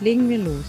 [0.00, 0.64] Legen wir los.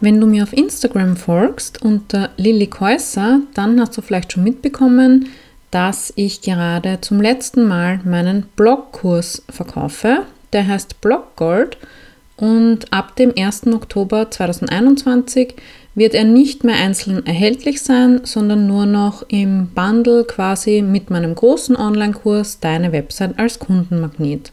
[0.00, 5.28] Wenn du mir auf Instagram folgst unter Lilly Käusser, dann hast du vielleicht schon mitbekommen,
[5.70, 10.26] dass ich gerade zum letzten Mal meinen Blogkurs verkaufe.
[10.52, 11.78] Der heißt Bloggold
[12.36, 13.68] und ab dem 1.
[13.68, 15.54] Oktober 2021
[15.94, 21.34] wird er nicht mehr einzeln erhältlich sein, sondern nur noch im Bundle quasi mit meinem
[21.34, 24.52] großen Online-Kurs Deine Website als Kundenmagnet.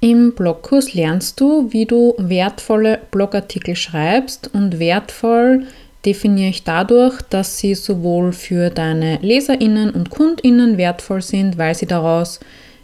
[0.00, 5.66] Im Blogkurs lernst du, wie du wertvolle Blogartikel schreibst und wertvoll
[6.04, 11.86] definiere ich dadurch, dass sie sowohl für deine Leserinnen und Kundinnen wertvoll sind, weil sie
[11.86, 12.40] daraus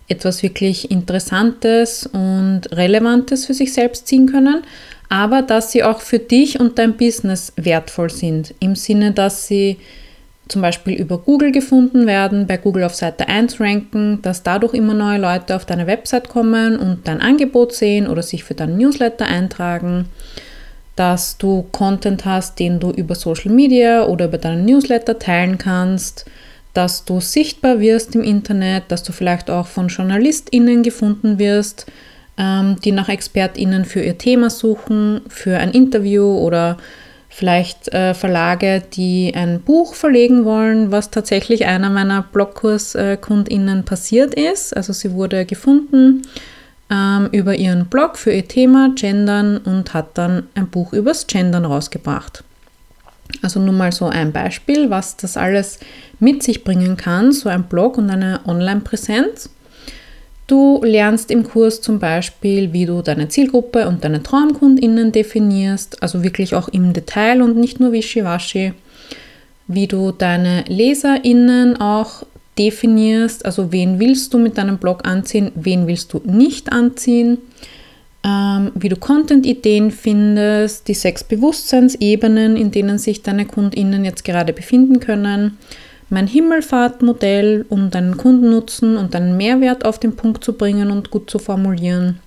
[0.09, 4.63] etwas wirklich Interessantes und Relevantes für sich selbst ziehen können,
[5.11, 8.55] aber dass sie auch für dich und dein Business wertvoll sind.
[8.61, 9.77] Im Sinne, dass sie
[10.49, 14.95] zum Beispiel über Google gefunden werden, bei Google auf Seite 1 ranken, dass dadurch immer
[14.95, 19.27] neue Leute auf deine Website kommen und dein Angebot sehen oder sich für deinen Newsletter
[19.27, 20.07] eintragen,
[20.95, 26.25] dass du Content hast, den du über Social Media oder über deinen Newsletter teilen kannst,
[26.73, 31.87] dass du sichtbar wirst im Internet, dass du vielleicht auch von JournalistInnen gefunden wirst,
[32.39, 36.79] die nach ExpertInnen für ihr Thema suchen, für ein Interview oder
[37.31, 44.77] vielleicht äh, Verlage, die ein Buch verlegen wollen, was tatsächlich einer meiner BlogkurskundInnen passiert ist.
[44.77, 46.23] Also sie wurde gefunden
[46.91, 51.65] ähm, über ihren Blog für ihr Thema Gendern und hat dann ein Buch übers Gendern
[51.65, 52.43] rausgebracht.
[53.43, 55.79] Also nur mal so ein Beispiel, was das alles
[56.19, 59.51] mit sich bringen kann, so ein Blog und eine Online-Präsenz.
[60.51, 66.25] Du lernst im Kurs zum Beispiel, wie du deine Zielgruppe und deine Traumkundinnen definierst, also
[66.25, 68.73] wirklich auch im Detail und nicht nur wischiwaschi.
[69.69, 72.25] Wie du deine Leserinnen auch
[72.59, 77.39] definierst, also wen willst du mit deinem Blog anziehen, wen willst du nicht anziehen.
[78.25, 84.53] Ähm, wie du Content-Ideen findest, die sechs Bewusstseinsebenen, in denen sich deine Kundinnen jetzt gerade
[84.53, 85.59] befinden können
[86.11, 91.31] mein Himmelfahrtmodell, um deinen Kundennutzen und deinen Mehrwert auf den Punkt zu bringen und gut
[91.31, 92.21] zu formulieren.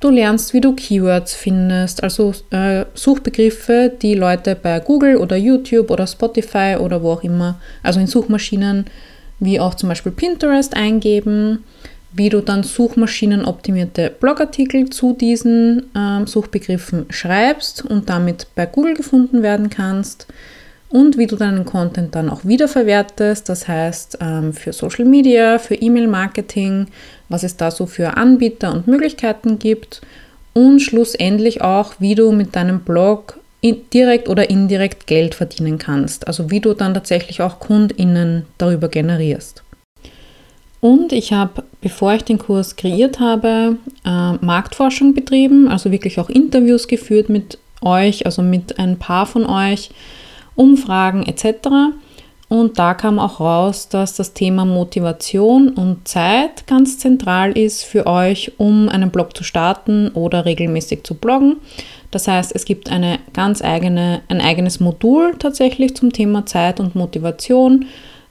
[0.00, 5.90] Du lernst, wie du Keywords findest, also äh, Suchbegriffe, die Leute bei Google oder YouTube
[5.90, 8.86] oder Spotify oder wo auch immer, also in Suchmaschinen
[9.40, 11.64] wie auch zum Beispiel Pinterest eingeben,
[12.12, 19.42] wie du dann suchmaschinenoptimierte Blogartikel zu diesen äh, Suchbegriffen schreibst und damit bei Google gefunden
[19.42, 20.26] werden kannst,
[20.94, 25.74] und wie du deinen Content dann auch wiederverwertest, das heißt ähm, für Social Media, für
[25.74, 26.86] E-Mail-Marketing,
[27.28, 30.02] was es da so für Anbieter und Möglichkeiten gibt
[30.52, 33.40] und schlussendlich auch, wie du mit deinem Blog
[33.92, 39.64] direkt oder indirekt Geld verdienen kannst, also wie du dann tatsächlich auch Kundinnen darüber generierst.
[40.80, 46.30] Und ich habe, bevor ich den Kurs kreiert habe, äh, Marktforschung betrieben, also wirklich auch
[46.30, 49.90] Interviews geführt mit euch, also mit ein paar von euch,
[50.56, 51.94] Umfragen etc.
[52.48, 58.06] Und da kam auch raus, dass das Thema Motivation und Zeit ganz zentral ist für
[58.06, 61.56] euch, um einen Blog zu starten oder regelmäßig zu bloggen.
[62.10, 66.94] Das heißt, es gibt eine ganz eigene, ein eigenes Modul tatsächlich zum Thema Zeit und
[66.94, 67.86] Motivation.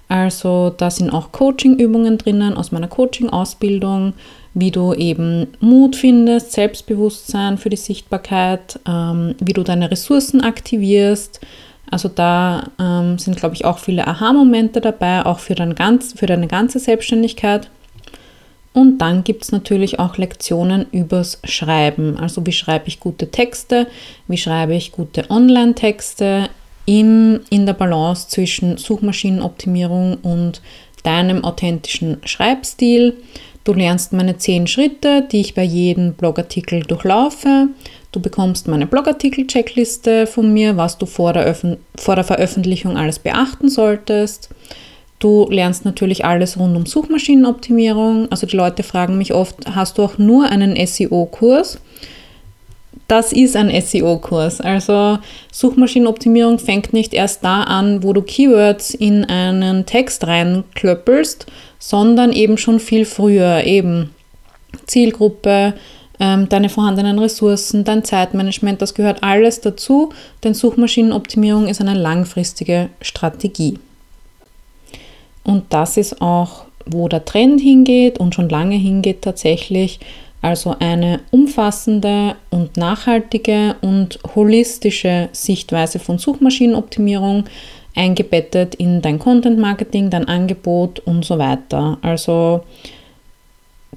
[0.07, 4.13] Also da sind auch Coaching-Übungen drinnen aus meiner Coaching-Ausbildung,
[4.53, 11.41] wie du eben Mut findest, Selbstbewusstsein für die Sichtbarkeit, ähm, wie du deine Ressourcen aktivierst,
[11.94, 16.25] also da ähm, sind, glaube ich, auch viele Aha-Momente dabei, auch für, dein ganz, für
[16.25, 17.69] deine ganze Selbstständigkeit.
[18.74, 22.18] Und dann gibt es natürlich auch Lektionen übers Schreiben.
[22.18, 23.86] Also wie schreibe ich gute Texte,
[24.28, 26.50] wie schreibe ich gute Online-Texte
[26.86, 30.62] in, in der Balance zwischen Suchmaschinenoptimierung und
[31.04, 33.18] deinem authentischen Schreibstil.
[33.63, 37.68] Du lernst meine zehn Schritte, die ich bei jedem Blogartikel durchlaufe.
[38.13, 41.54] Du bekommst meine Blogartikel-Checkliste von mir, was du vor der,
[41.98, 44.50] vor der Veröffentlichung alles beachten solltest.
[45.19, 48.31] Du lernst natürlich alles rund um Suchmaschinenoptimierung.
[48.31, 51.80] Also die Leute fragen mich oft, hast du auch nur einen SEO-Kurs?
[53.07, 54.62] das ist ein SEO-Kurs.
[54.62, 55.19] Also
[55.51, 61.45] Suchmaschinenoptimierung fängt nicht erst da an, wo du Keywords in einen Text reinklöppelst,
[61.80, 63.63] sondern eben schon viel früher.
[63.65, 64.10] Eben
[64.88, 65.74] Zielgruppe,
[66.24, 72.88] ähm, deine vorhandenen Ressourcen, dein Zeitmanagement, das gehört alles dazu, denn Suchmaschinenoptimierung ist eine langfristige
[73.02, 73.78] Strategie.
[75.44, 80.00] Und das ist auch, wo der Trend hingeht und schon lange hingeht tatsächlich.
[80.42, 87.46] Also eine umfassende und nachhaltige und holistische Sichtweise von Suchmaschinenoptimierung
[87.96, 91.98] eingebettet in dein Content Marketing, dein Angebot und so weiter.
[92.02, 92.64] Also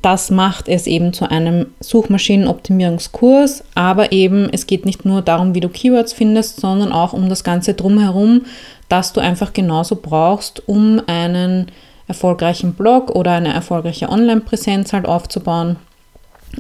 [0.03, 5.61] das macht es eben zu einem Suchmaschinenoptimierungskurs, aber eben es geht nicht nur darum, wie
[5.61, 8.43] du Keywords findest, sondern auch um das Ganze drumherum,
[8.89, 11.67] das du einfach genauso brauchst, um einen
[12.09, 15.77] erfolgreichen Blog oder eine erfolgreiche Online-Präsenz halt aufzubauen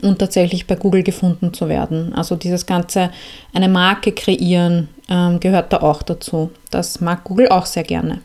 [0.03, 2.13] und tatsächlich bei Google gefunden zu werden.
[2.15, 3.11] Also dieses ganze,
[3.55, 6.51] eine Marke kreieren, ähm, gehört da auch dazu.
[6.71, 8.21] Das mag Google auch sehr gerne.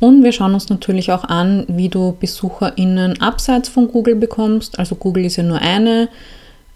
[0.00, 4.78] Und wir schauen uns natürlich auch an, wie du BesucherInnen abseits von Google bekommst.
[4.78, 6.08] Also Google ist ja nur eine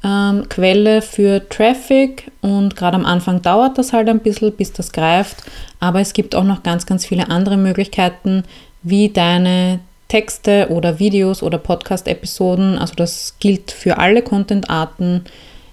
[0.04, 4.92] ähm, Quelle für Traffic und gerade am Anfang dauert das halt ein bisschen, bis das
[4.92, 5.44] greift.
[5.78, 8.42] Aber es gibt auch noch ganz, ganz viele andere Möglichkeiten,
[8.82, 9.78] wie deine
[10.08, 15.24] Texte oder Videos oder Podcast-Episoden, also das gilt für alle Content-Arten,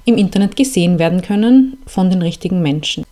[0.05, 3.03] im Internet gesehen werden können von den richtigen Menschen.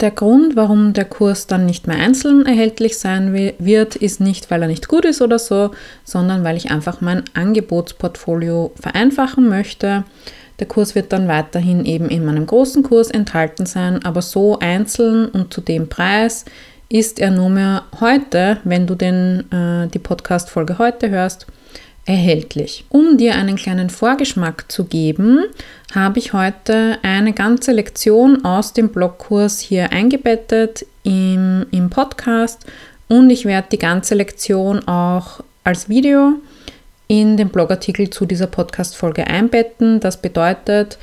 [0.00, 4.60] Der Grund, warum der Kurs dann nicht mehr einzeln erhältlich sein wird, ist nicht, weil
[4.60, 5.70] er nicht gut ist oder so,
[6.04, 10.04] sondern weil ich einfach mein Angebotsportfolio vereinfachen möchte.
[10.58, 15.28] Der Kurs wird dann weiterhin eben in meinem großen Kurs enthalten sein, aber so einzeln
[15.28, 16.44] und zu dem Preis
[16.90, 21.46] ist er nur mehr heute, wenn du den, äh, die Podcast-Folge heute hörst,
[22.06, 22.84] erhältlich.
[22.88, 25.44] Um dir einen kleinen Vorgeschmack zu geben,
[25.94, 32.64] habe ich heute eine ganze Lektion aus dem Blogkurs hier eingebettet im, im Podcast
[33.08, 36.34] und ich werde die ganze Lektion auch als Video
[37.08, 40.00] in den Blogartikel zu dieser Podcast-Folge einbetten.
[40.00, 40.98] Das bedeutet,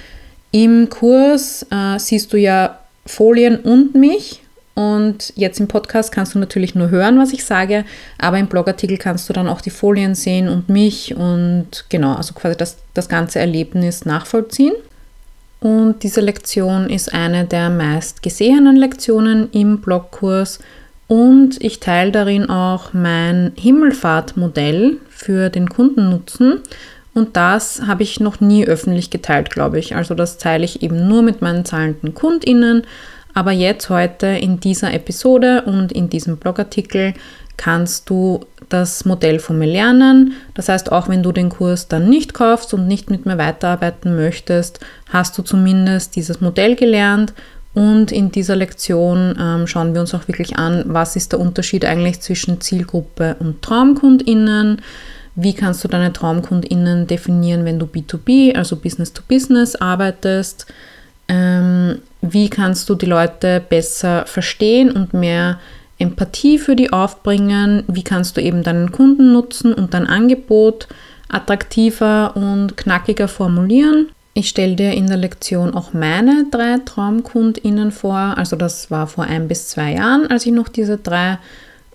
[0.51, 4.42] im Kurs äh, siehst du ja Folien und mich
[4.75, 7.85] und jetzt im Podcast kannst du natürlich nur hören, was ich sage,
[8.17, 12.33] aber im Blogartikel kannst du dann auch die Folien sehen und mich und genau, also
[12.33, 14.73] quasi das, das ganze Erlebnis nachvollziehen.
[15.59, 20.59] Und diese Lektion ist eine der meist gesehenen Lektionen im Blogkurs
[21.07, 26.61] und ich teile darin auch mein Himmelfahrtmodell für den Kundennutzen.
[27.13, 29.95] Und das habe ich noch nie öffentlich geteilt, glaube ich.
[29.95, 32.83] Also das teile ich eben nur mit meinen zahlenden KundInnen
[33.33, 37.13] aber jetzt heute in dieser Episode und in diesem Blogartikel
[37.57, 40.33] kannst du das Modell von mir lernen.
[40.53, 44.15] Das heißt, auch wenn du den Kurs dann nicht kaufst und nicht mit mir weiterarbeiten
[44.15, 47.33] möchtest, hast du zumindest dieses Modell gelernt.
[47.73, 51.85] Und in dieser Lektion ähm, schauen wir uns auch wirklich an, was ist der Unterschied
[51.85, 54.81] eigentlich zwischen Zielgruppe und Traumkundinnen.
[55.35, 60.67] Wie kannst du deine Traumkundinnen definieren, wenn du B2B, also Business to Business arbeitest?
[61.27, 65.59] Ähm, wie kannst du die Leute besser verstehen und mehr
[65.99, 67.83] Empathie für die aufbringen?
[67.87, 70.87] Wie kannst du eben deinen Kunden nutzen und dein Angebot
[71.29, 74.09] attraktiver und knackiger formulieren?
[74.35, 78.35] Ich stelle dir in der Lektion auch meine drei TraumkundInnen vor.
[78.37, 81.37] Also das war vor ein bis zwei Jahren, als ich noch diese drei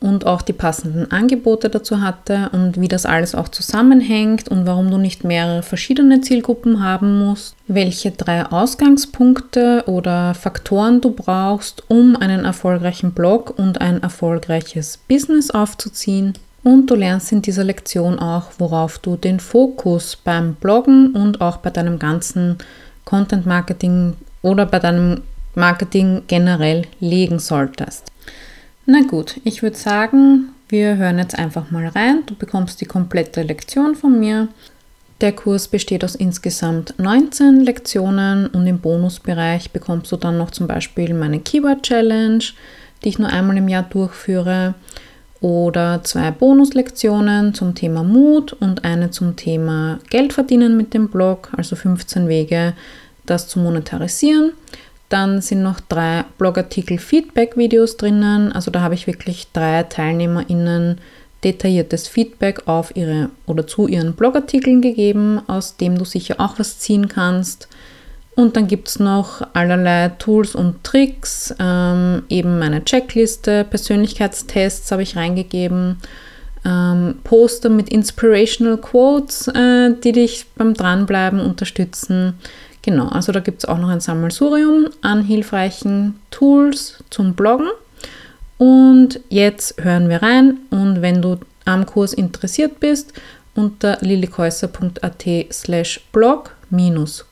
[0.00, 4.90] und auch die passenden Angebote dazu hatte und wie das alles auch zusammenhängt und warum
[4.90, 12.16] du nicht mehrere verschiedene Zielgruppen haben musst, welche drei Ausgangspunkte oder Faktoren du brauchst, um
[12.16, 16.34] einen erfolgreichen Blog und ein erfolgreiches Business aufzuziehen.
[16.64, 21.58] Und du lernst in dieser Lektion auch, worauf du den Fokus beim Bloggen und auch
[21.58, 22.58] bei deinem ganzen
[23.04, 25.22] Content Marketing oder bei deinem
[25.54, 28.12] Marketing generell legen solltest.
[28.90, 32.22] Na gut, ich würde sagen, wir hören jetzt einfach mal rein.
[32.24, 34.48] Du bekommst die komplette Lektion von mir.
[35.20, 40.66] Der Kurs besteht aus insgesamt 19 Lektionen und im Bonusbereich bekommst du dann noch zum
[40.66, 42.42] Beispiel meine Keyword Challenge,
[43.04, 44.72] die ich nur einmal im Jahr durchführe,
[45.42, 51.50] oder zwei Bonuslektionen zum Thema Mut und eine zum Thema Geld verdienen mit dem Blog,
[51.54, 52.72] also 15 Wege,
[53.26, 54.52] das zu monetarisieren.
[55.08, 58.52] Dann sind noch drei Blogartikel-Feedback-Videos drinnen.
[58.52, 61.00] Also da habe ich wirklich drei TeilnehmerInnen
[61.44, 66.78] detailliertes Feedback auf ihre oder zu ihren Blogartikeln gegeben, aus dem du sicher auch was
[66.78, 67.68] ziehen kannst.
[68.34, 75.02] Und dann gibt es noch allerlei Tools und Tricks, ähm, eben meine Checkliste, Persönlichkeitstests habe
[75.02, 75.96] ich reingegeben,
[76.64, 82.34] ähm, Poster mit Inspirational Quotes, äh, die dich beim Dranbleiben unterstützen
[82.88, 87.68] Genau, also da gibt es auch noch ein Sammelsurium an hilfreichen Tools zum Bloggen.
[88.56, 93.12] Und jetzt hören wir rein und wenn du am Kurs interessiert bist,
[93.54, 96.56] unter lilikäuser.at slash blog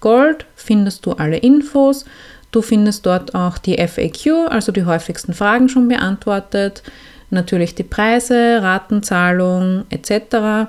[0.00, 2.04] gold findest du alle Infos.
[2.50, 6.82] Du findest dort auch die FAQ, also die häufigsten Fragen schon beantwortet,
[7.30, 10.68] natürlich die Preise, Ratenzahlung etc.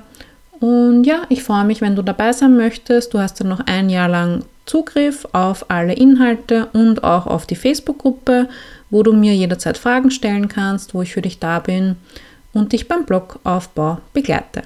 [0.62, 3.14] Und ja, ich freue mich, wenn du dabei sein möchtest.
[3.14, 7.56] Du hast dann noch ein Jahr lang Zugriff auf alle Inhalte und auch auf die
[7.56, 8.50] Facebook-Gruppe,
[8.90, 11.96] wo du mir jederzeit Fragen stellen kannst, wo ich für dich da bin
[12.54, 14.64] und dich beim Blogaufbau begleite.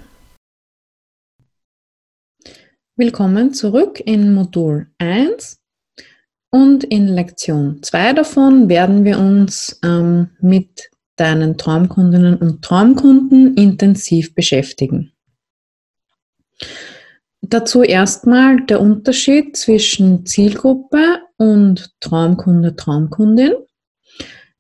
[2.98, 5.60] Willkommen zurück in Modul 1
[6.50, 14.34] und in Lektion 2 davon werden wir uns ähm, mit deinen Traumkundinnen und Traumkunden intensiv
[14.34, 15.13] beschäftigen.
[17.41, 23.53] Dazu erstmal der Unterschied zwischen Zielgruppe und Traumkunde, Traumkundin.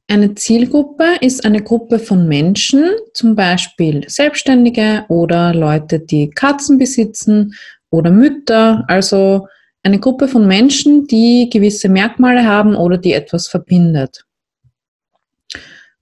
[0.07, 2.83] Eine Zielgruppe ist eine Gruppe von Menschen,
[3.13, 7.53] zum Beispiel Selbstständige oder Leute, die Katzen besitzen
[7.91, 9.47] oder Mütter, also
[9.83, 14.25] eine Gruppe von Menschen, die gewisse Merkmale haben oder die etwas verbindet.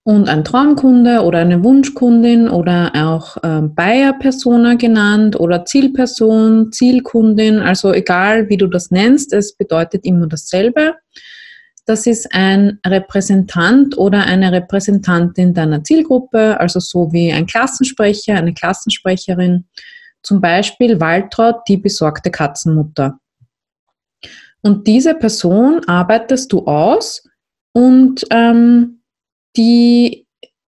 [0.03, 7.93] Und ein Traumkunde oder eine Wunschkundin oder auch äh, Buyer-Persona genannt oder Zielperson, Zielkundin, also
[7.93, 10.95] egal wie du das nennst, es bedeutet immer dasselbe.
[11.85, 18.53] Das ist ein Repräsentant oder eine Repräsentantin deiner Zielgruppe, also so wie ein Klassensprecher, eine
[18.53, 19.65] Klassensprecherin,
[20.21, 23.19] zum Beispiel Waltraud, die besorgte Katzenmutter.
[24.61, 27.23] Und diese Person arbeitest du aus
[27.73, 28.98] und ähm,
[29.57, 30.27] die,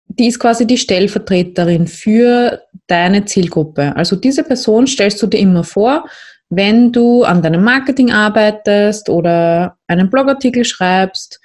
[0.08, 3.96] die ist quasi die Stellvertreterin für deine Zielgruppe.
[3.96, 6.06] Also diese Person stellst du dir immer vor,
[6.50, 11.40] wenn du an deinem Marketing arbeitest oder einen Blogartikel schreibst,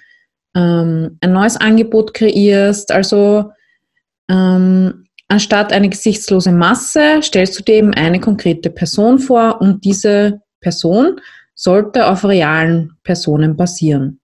[0.57, 2.91] ähm, ein neues Angebot kreierst.
[2.91, 3.51] Also
[4.31, 10.41] ähm, anstatt eine gesichtslose Masse stellst du dir eben eine konkrete Person vor und diese
[10.61, 11.21] Person
[11.55, 14.21] sollte auf realen Personen basieren.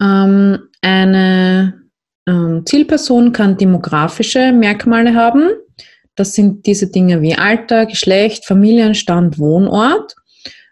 [0.00, 1.82] Ähm, eine
[2.28, 5.48] ähm, Zielperson kann demografische Merkmale haben.
[6.14, 10.14] Das sind diese Dinge wie Alter, Geschlecht, Familienstand, Wohnort.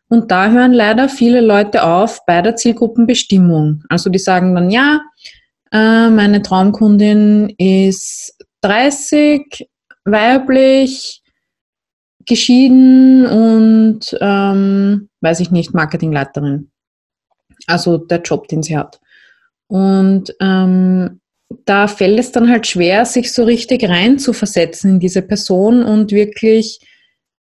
[0.09, 3.83] Und da hören leider viele Leute auf bei der Zielgruppenbestimmung.
[3.89, 5.01] Also die sagen dann, ja,
[5.73, 9.67] äh, meine Traumkundin ist 30,
[10.05, 11.23] weiblich,
[12.27, 16.71] geschieden und, ähm, weiß ich nicht, Marketingleiterin.
[17.67, 19.01] Also der Job, den sie hat.
[19.73, 21.21] Und ähm,
[21.65, 25.83] da fällt es dann halt schwer, sich so richtig rein zu versetzen in diese Person
[25.83, 26.79] und wirklich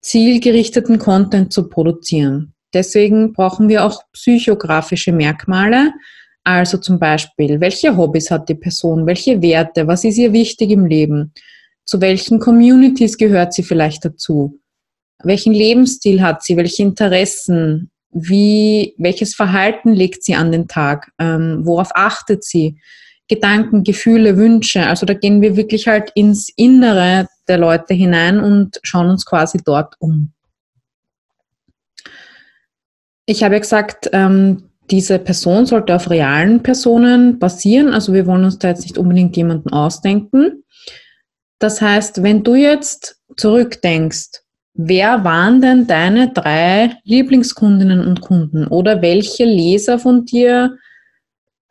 [0.02, 2.54] zielgerichteten Content zu produzieren.
[2.74, 5.92] Deswegen brauchen wir auch psychografische Merkmale,
[6.46, 10.86] also zum Beispiel, welche Hobbys hat die Person, welche Werte, was ist ihr wichtig im
[10.86, 11.34] Leben,
[11.84, 14.58] zu welchen Communities gehört sie vielleicht dazu,
[15.22, 21.12] welchen Lebensstil hat sie, welche Interessen, wie, welches Verhalten legt sie an den Tag?
[21.20, 22.78] Ähm, worauf achtet sie?
[23.28, 24.86] Gedanken, Gefühle, Wünsche.
[24.86, 29.60] Also da gehen wir wirklich halt ins Innere der Leute hinein und schauen uns quasi
[29.64, 30.34] dort um.
[33.26, 37.94] Ich habe ja gesagt, ähm, diese Person sollte auf realen Personen basieren.
[37.94, 40.66] Also wir wollen uns da jetzt nicht unbedingt jemanden ausdenken.
[41.60, 44.41] Das heißt, wenn du jetzt zurückdenkst,
[44.74, 50.78] Wer waren denn deine drei Lieblingskundinnen und Kunden oder welche Leser von dir,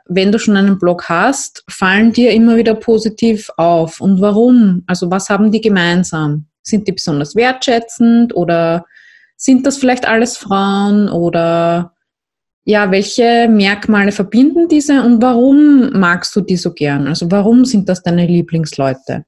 [0.07, 4.83] wenn du schon einen Blog hast, fallen dir immer wieder positiv auf und warum?
[4.87, 6.47] Also was haben die gemeinsam?
[6.62, 8.85] Sind die besonders wertschätzend oder
[9.37, 11.95] sind das vielleicht alles Frauen oder
[12.64, 17.07] ja, welche Merkmale verbinden diese und warum magst du die so gern?
[17.07, 19.25] Also warum sind das deine Lieblingsleute?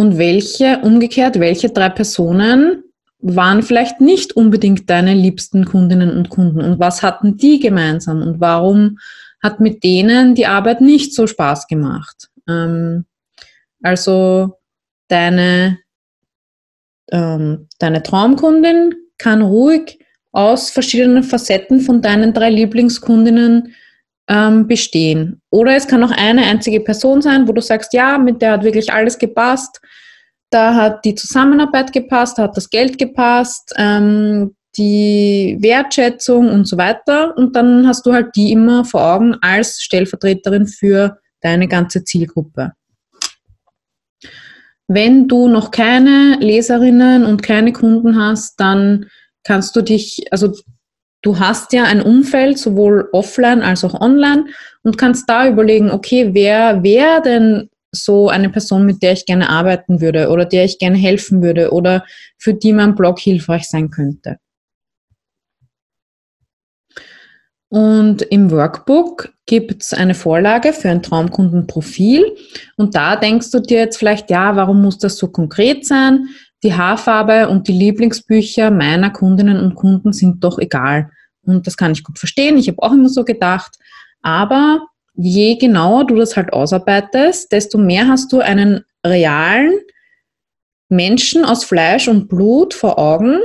[0.00, 2.84] Und welche, umgekehrt, welche drei Personen
[3.18, 6.62] waren vielleicht nicht unbedingt deine liebsten Kundinnen und Kunden?
[6.62, 8.22] Und was hatten die gemeinsam?
[8.22, 8.96] Und warum
[9.42, 12.30] hat mit denen die Arbeit nicht so Spaß gemacht?
[12.48, 13.04] Ähm,
[13.82, 14.54] also
[15.08, 15.80] deine,
[17.12, 19.98] ähm, deine Traumkundin kann ruhig
[20.32, 23.74] aus verschiedenen Facetten von deinen drei Lieblingskundinnen
[24.30, 25.42] ähm, bestehen.
[25.50, 28.62] Oder es kann auch eine einzige Person sein, wo du sagst, ja, mit der hat
[28.62, 29.80] wirklich alles gepasst.
[30.50, 36.78] Da hat die Zusammenarbeit gepasst, da hat das Geld gepasst, ähm, die Wertschätzung und so
[36.78, 37.36] weiter.
[37.36, 42.72] Und dann hast du halt die immer vor Augen als Stellvertreterin für deine ganze Zielgruppe.
[44.86, 49.06] Wenn du noch keine Leserinnen und keine Kunden hast, dann
[49.42, 50.52] kannst du dich, also
[51.22, 54.46] du hast ja ein Umfeld, sowohl offline als auch online,
[54.82, 59.48] und kannst da überlegen, okay, wer wäre denn so eine Person, mit der ich gerne
[59.48, 62.04] arbeiten würde oder der ich gerne helfen würde oder
[62.38, 64.38] für die mein Blog hilfreich sein könnte.
[67.68, 72.36] Und im Workbook gibt es eine Vorlage für ein Traumkundenprofil.
[72.76, 76.28] Und da denkst du dir jetzt vielleicht, ja, warum muss das so konkret sein?
[76.62, 81.10] Die Haarfarbe und die Lieblingsbücher meiner Kundinnen und Kunden sind doch egal.
[81.42, 82.58] Und das kann ich gut verstehen.
[82.58, 83.76] Ich habe auch immer so gedacht.
[84.22, 89.72] Aber je genauer du das halt ausarbeitest, desto mehr hast du einen realen
[90.88, 93.38] Menschen aus Fleisch und Blut vor Augen,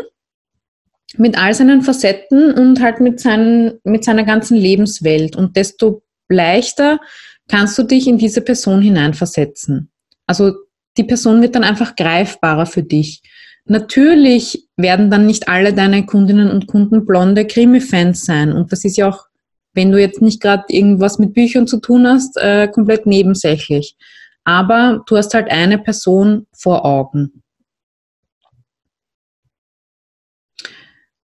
[1.17, 5.35] mit all seinen Facetten und halt mit, seinen, mit seiner ganzen Lebenswelt.
[5.35, 6.99] Und desto leichter
[7.47, 9.91] kannst du dich in diese Person hineinversetzen.
[10.25, 10.53] Also
[10.97, 13.21] die Person wird dann einfach greifbarer für dich.
[13.65, 18.53] Natürlich werden dann nicht alle deine Kundinnen und Kunden blonde Krimi-Fans sein.
[18.53, 19.25] Und das ist ja auch,
[19.73, 23.95] wenn du jetzt nicht gerade irgendwas mit Büchern zu tun hast, äh, komplett nebensächlich.
[24.43, 27.41] Aber du hast halt eine Person vor Augen.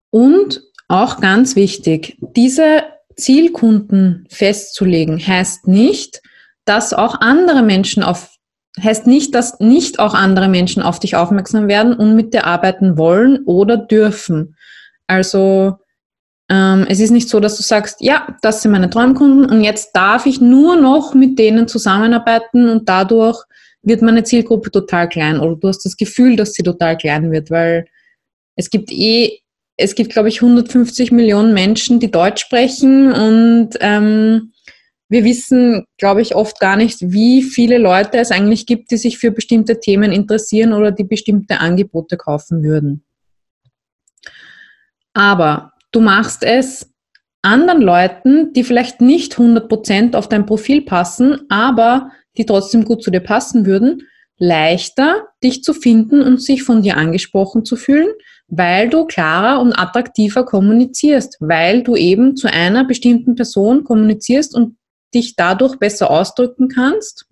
[0.09, 2.83] Und auch ganz wichtig, diese
[3.15, 6.21] Zielkunden festzulegen, heißt nicht,
[6.65, 8.32] dass auch andere Menschen auf,
[8.81, 12.97] heißt nicht, dass nicht auch andere Menschen auf dich aufmerksam werden und mit dir arbeiten
[12.97, 14.55] wollen oder dürfen.
[15.07, 15.77] Also
[16.49, 19.91] ähm, es ist nicht so, dass du sagst, ja, das sind meine Traumkunden und jetzt
[19.93, 23.43] darf ich nur noch mit denen zusammenarbeiten und dadurch
[23.83, 27.51] wird meine Zielgruppe total klein oder du hast das Gefühl, dass sie total klein wird,
[27.51, 27.85] weil
[28.55, 29.39] es gibt eh
[29.75, 34.52] es gibt, glaube ich, 150 Millionen Menschen, die Deutsch sprechen und ähm,
[35.13, 39.19] wir wissen, glaube ich, oft gar nicht, wie viele Leute es eigentlich gibt, die sich
[39.19, 43.05] für bestimmte Themen interessieren oder die bestimmte Angebote kaufen würden.
[45.13, 46.91] Aber du machst es
[47.43, 53.11] anderen Leuten, die vielleicht nicht 100% auf dein Profil passen, aber die trotzdem gut zu
[53.11, 54.07] dir passen würden,
[54.39, 58.09] leichter, dich zu finden und sich von dir angesprochen zu fühlen,
[58.47, 64.75] weil du klarer und attraktiver kommunizierst, weil du eben zu einer bestimmten Person kommunizierst und
[65.13, 67.25] dich dadurch besser ausdrücken kannst.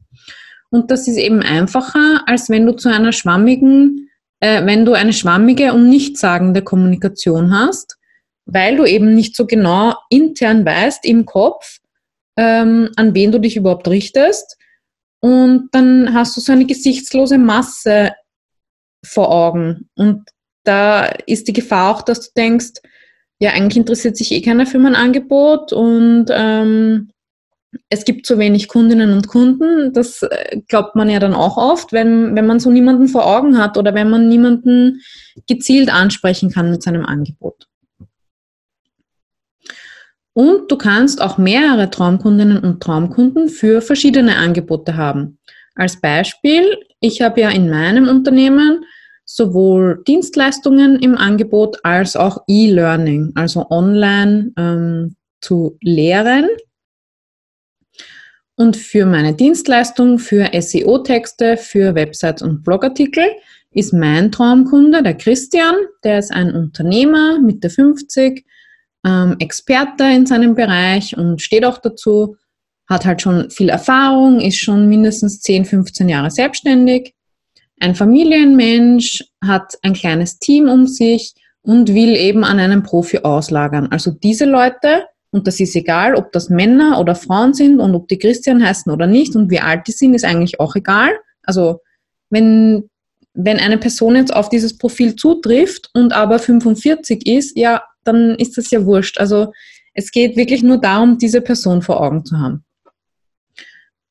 [0.69, 5.13] Und das ist eben einfacher, als wenn du zu einer schwammigen, äh, wenn du eine
[5.13, 7.97] schwammige und nichtssagende Kommunikation hast,
[8.45, 11.79] weil du eben nicht so genau intern weißt im Kopf,
[12.37, 14.57] ähm, an wen du dich überhaupt richtest.
[15.19, 18.13] Und dann hast du so eine gesichtslose Masse
[19.05, 19.89] vor Augen.
[19.95, 20.29] Und
[20.63, 22.81] da ist die Gefahr auch, dass du denkst,
[23.39, 27.09] ja, eigentlich interessiert sich eh keiner für mein Angebot und ähm,
[27.89, 29.93] es gibt zu wenig Kundinnen und Kunden.
[29.93, 33.57] Das äh, glaubt man ja dann auch oft, wenn, wenn man so niemanden vor Augen
[33.57, 35.01] hat oder wenn man niemanden
[35.47, 37.67] gezielt ansprechen kann mit seinem Angebot.
[40.33, 45.39] Und du kannst auch mehrere Traumkundinnen und Traumkunden für verschiedene Angebote haben.
[45.75, 48.85] Als Beispiel, ich habe ja in meinem Unternehmen
[49.25, 56.47] sowohl Dienstleistungen im Angebot als auch E-Learning, also online ähm, zu lehren.
[58.55, 63.23] Und für meine Dienstleistung, für SEO-Texte, für Websites und Blogartikel
[63.71, 65.75] ist mein Traumkunde der Christian.
[66.03, 68.45] Der ist ein Unternehmer, Mitte 50,
[69.05, 72.35] ähm, Experte in seinem Bereich und steht auch dazu,
[72.87, 77.15] hat halt schon viel Erfahrung, ist schon mindestens 10, 15 Jahre selbstständig
[77.81, 81.33] ein Familienmensch, hat ein kleines Team um sich
[81.63, 83.87] und will eben an einen Profi auslagern.
[83.91, 88.07] Also diese Leute, und das ist egal, ob das Männer oder Frauen sind und ob
[88.09, 91.11] die Christian heißen oder nicht und wie alt die sind, ist eigentlich auch egal.
[91.43, 91.79] Also
[92.29, 92.89] wenn,
[93.33, 98.57] wenn eine Person jetzt auf dieses Profil zutrifft und aber 45 ist, ja, dann ist
[98.57, 99.19] das ja wurscht.
[99.19, 99.53] Also
[99.93, 102.65] es geht wirklich nur darum, diese Person vor Augen zu haben.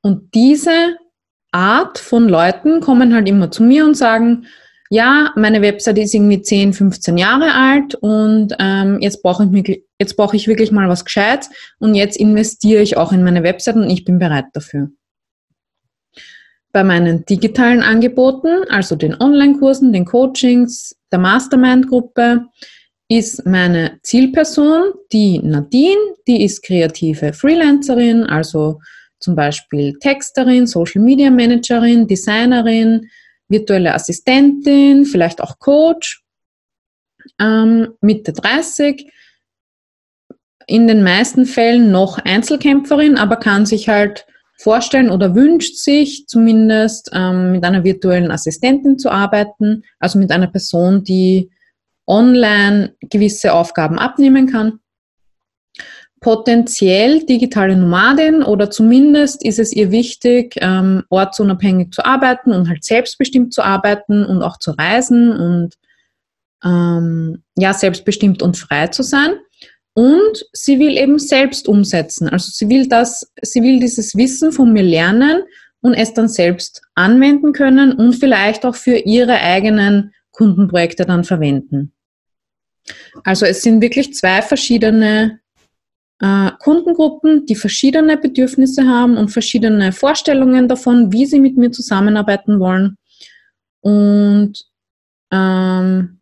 [0.02, 0.96] Und diese
[1.52, 4.46] Art von Leuten kommen halt immer zu mir und sagen,
[4.92, 10.16] ja, meine Website ist irgendwie 10, 15 Jahre alt und ähm, jetzt brauche ich, jetzt
[10.16, 11.48] brauche ich wirklich mal was Gescheites
[11.79, 14.90] und jetzt investiere ich auch in meine Website und ich bin bereit dafür.
[16.72, 22.46] Bei meinen digitalen Angeboten, also den Online-Kursen, den Coachings, der Mastermind-Gruppe,
[23.09, 28.81] ist meine Zielperson die Nadine, die ist kreative Freelancerin, also
[29.20, 33.09] zum Beispiel Texterin, Social Media Managerin, Designerin,
[33.50, 36.22] virtuelle Assistentin, vielleicht auch Coach,
[37.38, 39.12] ähm, Mitte 30,
[40.66, 44.24] in den meisten Fällen noch Einzelkämpferin, aber kann sich halt
[44.56, 50.46] vorstellen oder wünscht sich zumindest ähm, mit einer virtuellen Assistentin zu arbeiten, also mit einer
[50.46, 51.50] Person, die
[52.06, 54.80] online gewisse Aufgaben abnehmen kann.
[56.20, 62.85] Potenziell digitale Nomadin oder zumindest ist es ihr wichtig, ähm, ortsunabhängig zu arbeiten und halt
[62.85, 65.74] selbstbestimmt zu arbeiten und auch zu reisen und
[66.62, 69.33] ähm, ja, selbstbestimmt und frei zu sein.
[69.94, 72.28] Und sie will eben selbst umsetzen.
[72.28, 75.42] Also sie will das, sie will dieses Wissen von mir lernen
[75.80, 81.92] und es dann selbst anwenden können und vielleicht auch für ihre eigenen Kundenprojekte dann verwenden.
[83.24, 85.39] Also es sind wirklich zwei verschiedene
[86.20, 92.61] äh, Kundengruppen, die verschiedene Bedürfnisse haben und verschiedene Vorstellungen davon, wie sie mit mir zusammenarbeiten
[92.61, 92.96] wollen.
[93.80, 94.54] Und
[95.33, 96.20] ähm,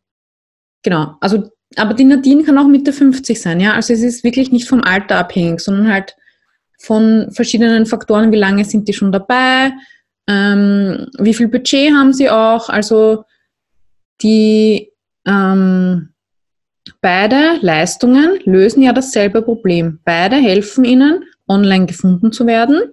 [0.82, 3.74] genau, also aber die Nadine kann auch Mitte 50 sein, ja.
[3.74, 6.16] Also es ist wirklich nicht vom Alter abhängig, sondern halt
[6.80, 9.72] von verschiedenen Faktoren, wie lange sind die schon dabei,
[10.28, 12.68] ähm, wie viel Budget haben sie auch.
[12.68, 13.24] Also
[14.22, 14.92] die
[15.26, 16.14] ähm,
[17.00, 20.00] beide Leistungen lösen ja dasselbe Problem.
[20.04, 22.92] Beide helfen ihnen, online gefunden zu werden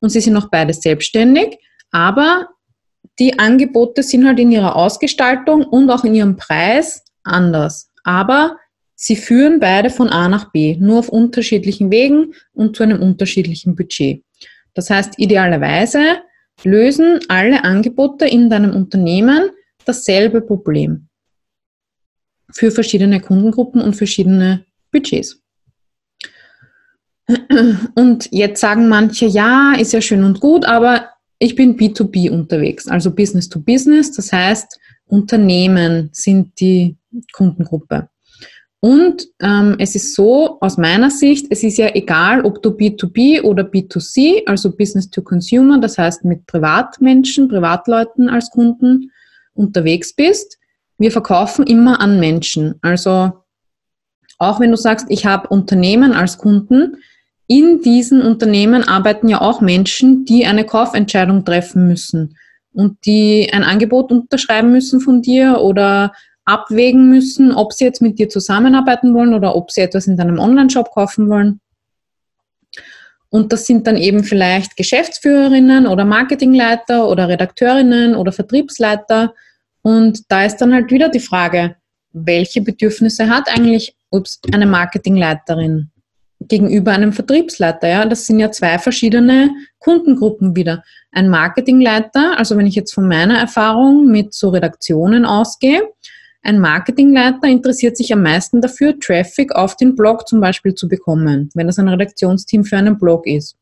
[0.00, 1.58] und sie sind auch beide selbstständig,
[1.90, 2.48] aber
[3.18, 7.90] die Angebote sind halt in ihrer Ausgestaltung und auch in ihrem Preis anders.
[8.04, 8.58] Aber
[8.94, 13.74] sie führen beide von A nach B, nur auf unterschiedlichen Wegen und zu einem unterschiedlichen
[13.74, 14.22] Budget.
[14.74, 16.18] Das heißt, idealerweise
[16.64, 19.50] lösen alle Angebote in deinem Unternehmen
[19.86, 21.05] dasselbe Problem
[22.52, 25.40] für verschiedene Kundengruppen und verschiedene Budgets.
[27.96, 32.86] Und jetzt sagen manche, ja, ist ja schön und gut, aber ich bin B2B unterwegs,
[32.86, 34.12] also Business to Business.
[34.12, 36.96] Das heißt, Unternehmen sind die
[37.32, 38.08] Kundengruppe.
[38.80, 43.42] Und ähm, es ist so, aus meiner Sicht, es ist ja egal, ob du B2B
[43.42, 49.10] oder B2C, also Business to Consumer, das heißt mit Privatmenschen, Privatleuten als Kunden
[49.54, 50.58] unterwegs bist.
[50.98, 52.76] Wir verkaufen immer an Menschen.
[52.82, 53.32] Also
[54.38, 56.96] auch wenn du sagst, ich habe Unternehmen als Kunden,
[57.48, 62.36] in diesen Unternehmen arbeiten ja auch Menschen, die eine Kaufentscheidung treffen müssen
[62.72, 66.12] und die ein Angebot unterschreiben müssen von dir oder
[66.44, 70.38] abwägen müssen, ob sie jetzt mit dir zusammenarbeiten wollen oder ob sie etwas in deinem
[70.38, 71.60] Online-Shop kaufen wollen.
[73.30, 79.34] Und das sind dann eben vielleicht Geschäftsführerinnen oder Marketingleiter oder Redakteurinnen oder Vertriebsleiter.
[79.86, 81.76] Und da ist dann halt wieder die Frage,
[82.12, 85.92] welche Bedürfnisse hat eigentlich ups, eine Marketingleiterin?
[86.40, 87.88] gegenüber einem Vertriebsleiter.
[87.88, 90.84] Ja, das sind ja zwei verschiedene Kundengruppen wieder.
[91.10, 95.82] Ein Marketingleiter, also wenn ich jetzt von meiner Erfahrung mit so Redaktionen ausgehe,
[96.42, 101.48] ein Marketingleiter interessiert sich am meisten dafür, Traffic auf den Blog zum Beispiel zu bekommen,
[101.54, 103.56] wenn das ein Redaktionsteam für einen Blog ist.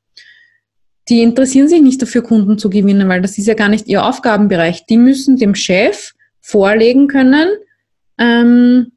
[1.09, 4.05] Die interessieren sich nicht dafür, Kunden zu gewinnen, weil das ist ja gar nicht ihr
[4.05, 4.87] Aufgabenbereich.
[4.87, 6.14] Die müssen dem Chef
[6.45, 7.49] vorlegen können,
[8.19, 8.93] ähm,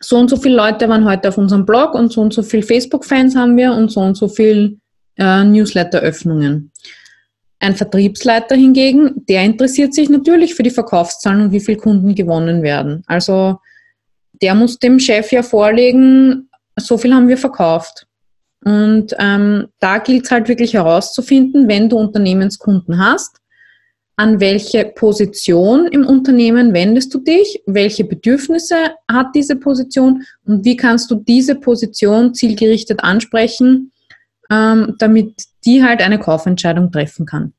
[0.00, 2.64] so und so viele Leute waren heute auf unserem Blog und so und so viele
[2.64, 4.76] Facebook-Fans haben wir und so und so viele
[5.16, 6.72] äh, Newsletter-Öffnungen.
[7.60, 12.62] Ein Vertriebsleiter hingegen, der interessiert sich natürlich für die Verkaufszahlen und wie viele Kunden gewonnen
[12.62, 13.04] werden.
[13.06, 13.60] Also
[14.42, 18.08] der muss dem Chef ja vorlegen, so viel haben wir verkauft.
[18.64, 23.38] Und ähm, da gilt es halt wirklich herauszufinden, wenn du Unternehmenskunden hast,
[24.16, 28.76] an welche Position im Unternehmen wendest du dich, welche Bedürfnisse
[29.10, 33.92] hat diese Position und wie kannst du diese Position zielgerichtet ansprechen,
[34.50, 37.54] ähm, damit die halt eine Kaufentscheidung treffen kann.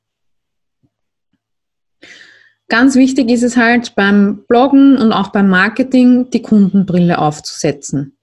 [2.68, 8.16] Ganz wichtig ist es halt beim Bloggen und auch beim Marketing, die Kundenbrille aufzusetzen.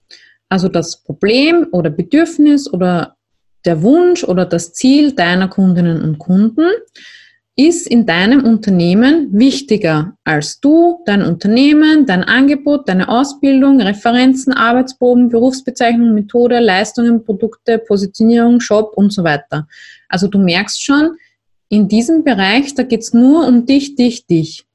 [0.50, 3.16] Also das Problem oder Bedürfnis oder
[3.66, 6.66] der Wunsch oder das Ziel deiner Kundinnen und Kunden
[7.68, 15.30] ist in deinem Unternehmen wichtiger als du, dein Unternehmen, dein Angebot, deine Ausbildung, Referenzen, Arbeitsproben,
[15.30, 19.68] Berufsbezeichnung, Methode, Leistungen, Produkte, Positionierung, Shop und so weiter.
[20.08, 21.18] Also du merkst schon,
[21.70, 24.66] in diesem Bereich, da geht es nur um dich, dich, dich.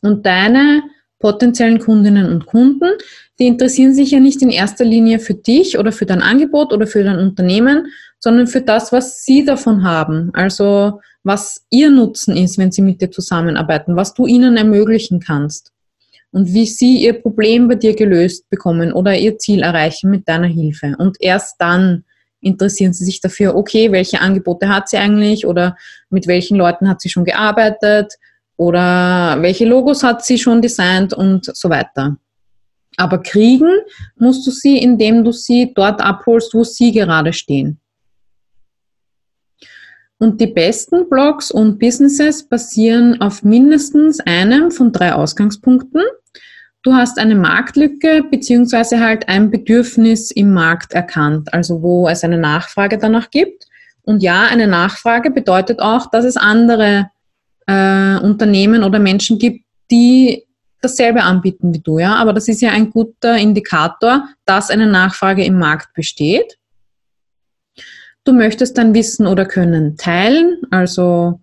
[0.00, 0.82] Und deine
[1.20, 2.90] potenziellen Kundinnen und Kunden,
[3.38, 6.86] die interessieren sich ja nicht in erster Linie für dich oder für dein Angebot oder
[6.86, 7.86] für dein Unternehmen,
[8.22, 10.30] sondern für das, was sie davon haben.
[10.32, 15.72] Also was ihr Nutzen ist, wenn sie mit dir zusammenarbeiten, was du ihnen ermöglichen kannst
[16.30, 20.46] und wie sie ihr Problem bei dir gelöst bekommen oder ihr Ziel erreichen mit deiner
[20.46, 20.94] Hilfe.
[20.98, 22.04] Und erst dann
[22.40, 25.76] interessieren sie sich dafür, okay, welche Angebote hat sie eigentlich oder
[26.08, 28.14] mit welchen Leuten hat sie schon gearbeitet
[28.56, 32.16] oder welche Logos hat sie schon designt und so weiter.
[32.96, 33.70] Aber kriegen
[34.16, 37.80] musst du sie, indem du sie dort abholst, wo sie gerade stehen.
[40.22, 46.00] Und die besten Blogs und Businesses basieren auf mindestens einem von drei Ausgangspunkten.
[46.84, 52.38] du hast eine Marktlücke beziehungsweise halt ein Bedürfnis im Markt erkannt, also wo es eine
[52.38, 53.64] Nachfrage danach gibt.
[54.02, 57.10] Und ja, eine Nachfrage bedeutet auch, dass es andere
[57.66, 60.44] äh, Unternehmen oder Menschen gibt, die
[60.80, 62.14] dasselbe anbieten wie du, ja.
[62.14, 66.58] Aber das ist ja ein guter Indikator, dass eine Nachfrage im Markt besteht.
[68.24, 71.40] Du möchtest dein Wissen oder Können teilen, also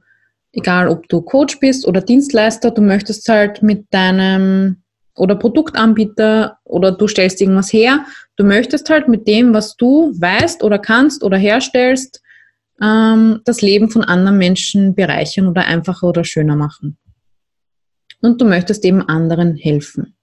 [0.53, 4.81] egal ob du Coach bist oder Dienstleister, du möchtest halt mit deinem
[5.15, 8.05] oder Produktanbieter oder du stellst irgendwas her,
[8.37, 12.21] du möchtest halt mit dem, was du weißt oder kannst oder herstellst,
[12.81, 16.97] ähm, das Leben von anderen Menschen bereichern oder einfacher oder schöner machen.
[18.21, 20.15] Und du möchtest eben anderen helfen.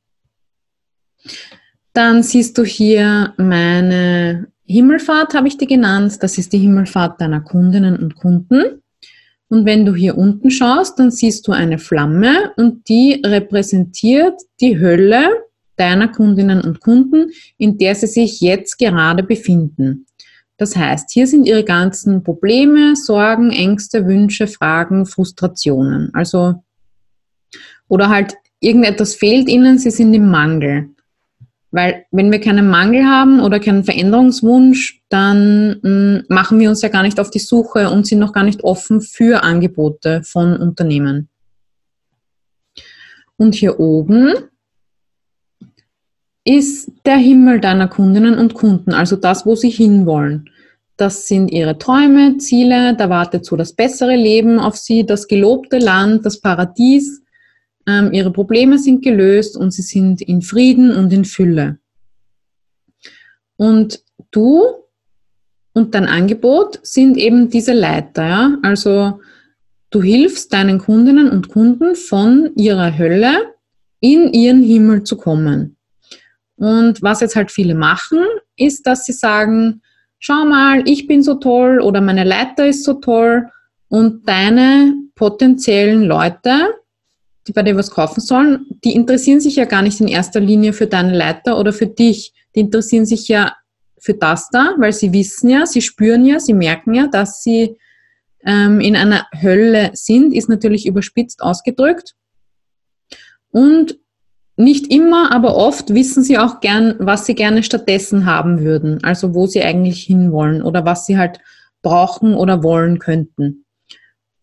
[1.93, 6.19] Dann siehst du hier meine Himmelfahrt, habe ich dir genannt.
[6.21, 8.83] Das ist die Himmelfahrt deiner Kundinnen und Kunden.
[9.49, 14.79] Und wenn du hier unten schaust, dann siehst du eine Flamme und die repräsentiert die
[14.79, 15.29] Hölle
[15.77, 20.07] deiner Kundinnen und Kunden, in der sie sich jetzt gerade befinden.
[20.57, 26.11] Das heißt, hier sind ihre ganzen Probleme, Sorgen, Ängste, Wünsche, Fragen, Frustrationen.
[26.15, 26.63] Also,
[27.89, 30.89] oder halt irgendetwas fehlt ihnen, sie sind im Mangel.
[31.77, 36.81] Weil wenn wir keinen Mangel haben oder keinen Veränderungswunsch, dann mh, mm, machen wir uns
[36.81, 40.57] ja gar nicht auf die Suche und sind noch gar nicht offen für Angebote von
[40.57, 41.29] Unternehmen.
[43.37, 44.33] Und hier oben
[46.45, 50.49] ist der Himmel deiner Kundinnen und Kunden, also das, wo sie hinwollen.
[50.97, 55.77] Das sind ihre Träume, Ziele, da wartet so das bessere Leben auf sie, das gelobte
[55.77, 57.23] Land, das Paradies.
[57.89, 61.79] Ähm, ihre Probleme sind gelöst und sie sind in Frieden und in Fülle.
[63.57, 64.63] Und du
[65.73, 68.27] und dein Angebot sind eben diese Leiter.
[68.27, 68.59] Ja?
[68.63, 69.21] Also
[69.91, 73.55] du hilfst deinen Kundinnen und Kunden von ihrer Hölle
[74.01, 75.77] in ihren Himmel zu kommen.
[76.57, 78.19] Und was jetzt halt viele machen,
[78.57, 79.83] ist, dass sie sagen,
[80.19, 83.47] schau mal, ich bin so toll oder meine Leiter ist so toll
[83.89, 86.75] und deine potenziellen Leute,
[87.47, 90.73] die bei dir was kaufen sollen, die interessieren sich ja gar nicht in erster Linie
[90.73, 92.33] für deine Leiter oder für dich.
[92.55, 93.55] Die interessieren sich ja
[93.99, 97.77] für das da, weil sie wissen ja, sie spüren ja, sie merken ja, dass sie
[98.45, 102.15] ähm, in einer Hölle sind, ist natürlich überspitzt ausgedrückt.
[103.51, 103.99] Und
[104.57, 109.35] nicht immer, aber oft wissen sie auch gern, was sie gerne stattdessen haben würden, also
[109.35, 111.41] wo sie eigentlich hinwollen oder was sie halt
[111.83, 113.67] brauchen oder wollen könnten.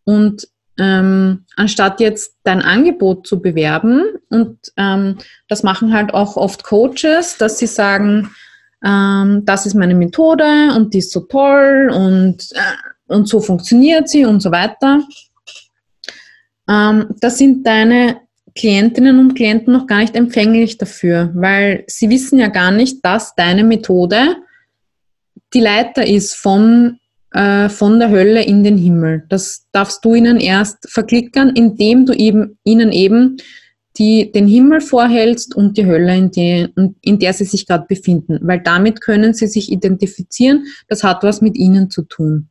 [0.03, 0.47] Und
[0.79, 7.37] ähm, anstatt jetzt dein Angebot zu bewerben, und ähm, das machen halt auch oft Coaches,
[7.37, 8.31] dass sie sagen,
[8.83, 14.09] ähm, das ist meine Methode und die ist so toll und, äh, und so funktioniert
[14.09, 15.01] sie und so weiter.
[16.69, 18.21] Ähm, das sind deine
[18.55, 23.35] Klientinnen und Klienten noch gar nicht empfänglich dafür, weil sie wissen ja gar nicht, dass
[23.35, 24.35] deine Methode
[25.53, 26.99] die Leiter ist vom,
[27.33, 29.25] äh, von der Hölle in den Himmel.
[29.29, 33.37] Das darfst du ihnen erst verklickern, indem du eben, ihnen eben
[33.97, 36.67] die, den Himmel vorhältst und die Hölle, in, die,
[37.01, 40.65] in der sie sich gerade befinden, weil damit können sie sich identifizieren.
[40.87, 42.49] Das hat was mit ihnen zu tun.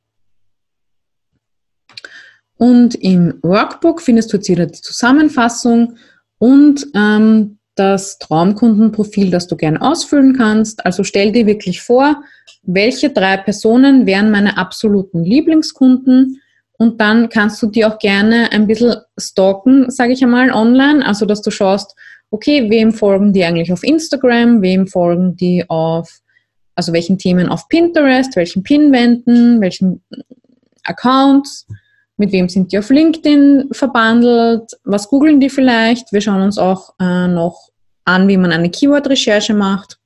[2.57, 5.97] Und im Workbook findest du jetzt wieder die Zusammenfassung
[6.39, 10.85] und ähm, das Traumkundenprofil, das du gerne ausfüllen kannst.
[10.85, 12.23] Also stell dir wirklich vor,
[12.63, 16.41] welche drei Personen wären meine absoluten Lieblingskunden
[16.83, 21.07] und dann kannst du die auch gerne ein bisschen stalken, sage ich einmal, online.
[21.07, 21.95] Also dass du schaust,
[22.31, 26.21] okay, wem folgen die eigentlich auf Instagram, wem folgen die auf,
[26.75, 30.03] also welchen Themen auf Pinterest, welchen Pinwänden, welchen
[30.85, 31.67] Accounts
[32.17, 36.13] mit wem sind die auf LinkedIn verbandelt, was googeln die vielleicht.
[36.13, 37.71] Wir schauen uns auch äh, noch
[38.05, 39.99] an, wie man eine Keyword-Recherche macht.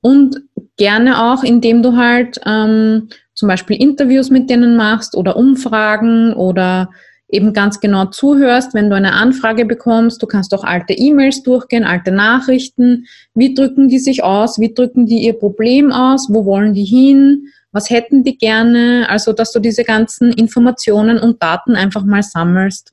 [0.00, 0.42] Und
[0.78, 6.90] gerne auch, indem du halt ähm, zum Beispiel Interviews mit denen machst oder Umfragen oder
[7.28, 10.22] eben ganz genau zuhörst, wenn du eine Anfrage bekommst.
[10.22, 13.04] Du kannst auch alte E-Mails durchgehen, alte Nachrichten.
[13.34, 14.58] Wie drücken die sich aus?
[14.58, 16.28] Wie drücken die ihr Problem aus?
[16.30, 17.48] Wo wollen die hin?
[17.72, 22.92] was hätten die gerne, also dass du diese ganzen Informationen und Daten einfach mal sammelst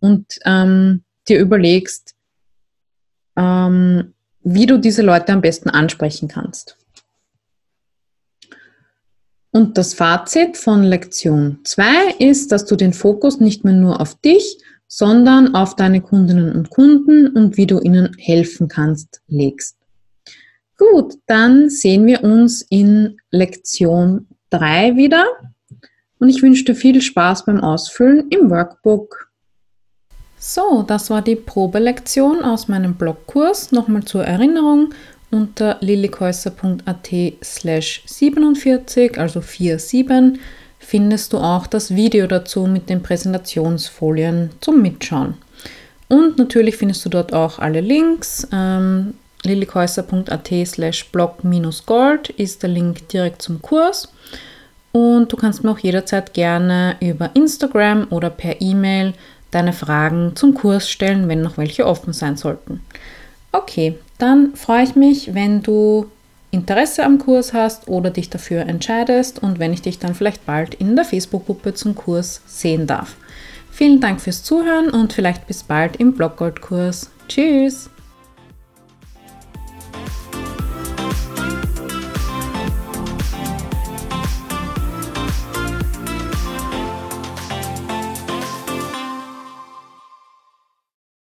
[0.00, 2.14] und ähm, dir überlegst,
[3.36, 6.76] ähm, wie du diese Leute am besten ansprechen kannst.
[9.54, 14.14] Und das Fazit von Lektion 2 ist, dass du den Fokus nicht mehr nur auf
[14.14, 19.76] dich, sondern auf deine Kundinnen und Kunden und wie du ihnen helfen kannst, legst.
[20.78, 25.26] Gut, dann sehen wir uns in Lektion 3 wieder
[26.18, 29.30] und ich wünsche dir viel Spaß beim Ausfüllen im Workbook.
[30.38, 33.70] So, das war die Probelektion aus meinem Blogkurs.
[33.70, 34.94] Nochmal zur Erinnerung
[35.32, 37.10] unter lillikäuser.at
[37.42, 40.38] slash 47, also 47,
[40.78, 45.34] findest du auch das Video dazu mit den Präsentationsfolien zum Mitschauen.
[46.08, 48.46] Und natürlich findest du dort auch alle Links.
[48.52, 49.14] Ähm,
[49.44, 54.12] lillikäuser.at slash blog-gold ist der Link direkt zum Kurs.
[54.92, 59.14] Und du kannst mir auch jederzeit gerne über Instagram oder per E-Mail
[59.50, 62.80] deine Fragen zum Kurs stellen, wenn noch welche offen sein sollten.
[63.52, 66.06] Okay, dann freue ich mich, wenn du
[66.52, 70.74] Interesse am Kurs hast oder dich dafür entscheidest und wenn ich dich dann vielleicht bald
[70.74, 73.16] in der Facebook-Gruppe zum Kurs sehen darf.
[73.70, 77.10] Vielen Dank fürs Zuhören und vielleicht bis bald im Bloggold-Kurs.
[77.26, 77.90] Tschüss!